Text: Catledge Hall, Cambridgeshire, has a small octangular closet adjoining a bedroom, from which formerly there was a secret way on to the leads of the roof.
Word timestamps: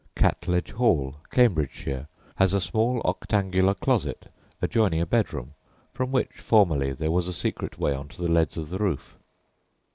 Catledge 0.15 0.71
Hall, 0.71 1.17
Cambridgeshire, 1.31 2.07
has 2.37 2.55
a 2.55 2.59
small 2.59 3.03
octangular 3.05 3.75
closet 3.79 4.31
adjoining 4.59 4.99
a 4.99 5.05
bedroom, 5.05 5.53
from 5.93 6.11
which 6.11 6.39
formerly 6.39 6.91
there 6.91 7.11
was 7.11 7.27
a 7.27 7.33
secret 7.33 7.77
way 7.77 7.93
on 7.93 8.07
to 8.07 8.19
the 8.19 8.27
leads 8.27 8.57
of 8.57 8.69
the 8.69 8.79
roof. 8.79 9.19